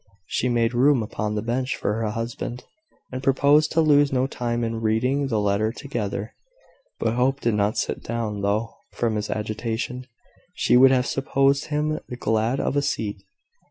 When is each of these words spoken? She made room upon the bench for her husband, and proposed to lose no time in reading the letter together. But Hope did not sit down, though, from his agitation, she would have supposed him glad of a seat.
She 0.25 0.49
made 0.49 0.73
room 0.73 1.03
upon 1.03 1.35
the 1.35 1.43
bench 1.43 1.75
for 1.75 1.93
her 2.01 2.09
husband, 2.09 2.63
and 3.11 3.21
proposed 3.21 3.71
to 3.73 3.81
lose 3.81 4.11
no 4.11 4.25
time 4.25 4.63
in 4.63 4.81
reading 4.81 5.27
the 5.27 5.39
letter 5.39 5.71
together. 5.71 6.33
But 6.99 7.13
Hope 7.13 7.39
did 7.39 7.53
not 7.53 7.77
sit 7.77 8.01
down, 8.01 8.41
though, 8.41 8.73
from 8.93 9.15
his 9.15 9.29
agitation, 9.29 10.07
she 10.55 10.75
would 10.75 10.89
have 10.89 11.05
supposed 11.05 11.65
him 11.65 11.99
glad 12.19 12.59
of 12.59 12.75
a 12.75 12.81
seat. 12.81 13.21